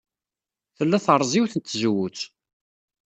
[0.77, 2.19] Tella terreẓ yiwet n tzewwut.